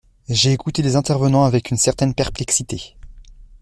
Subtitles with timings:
[0.29, 2.95] J’ai écouté les intervenants avec une certaine perplexité.